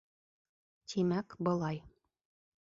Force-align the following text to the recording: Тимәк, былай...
Тимәк, 0.93 1.35
былай... 1.49 1.79